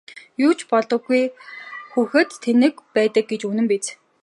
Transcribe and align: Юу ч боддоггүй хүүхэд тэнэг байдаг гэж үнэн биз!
Юу 0.45 0.51
ч 0.57 0.59
боддоггүй 0.71 1.21
хүүхэд 1.91 2.29
тэнэг 2.43 2.73
байдаг 2.95 3.25
гэж 3.29 3.41
үнэн 3.49 3.67
биз! 3.71 3.85